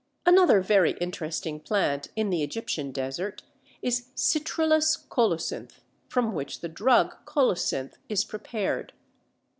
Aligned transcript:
Another 0.25 0.61
very 0.61 0.93
interesting 0.93 1.59
plant 1.59 2.07
in 2.15 2.31
the 2.31 2.41
Egyptian 2.41 2.91
Desert 2.91 3.43
is 3.83 4.07
Citrullus 4.15 4.95
Colocynth, 5.09 5.81
from 6.07 6.33
which 6.33 6.61
the 6.61 6.69
drug 6.69 7.17
colocynth 7.27 7.99
is 8.09 8.25
prepared. 8.25 8.93